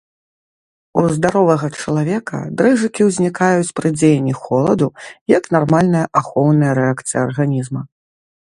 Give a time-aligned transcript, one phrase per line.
[1.01, 4.87] У здаровага чалавека дрыжыкі ўзнікаюць пры дзеянні холаду
[5.37, 7.81] як нармальная ахоўная рэакцыя арганізма.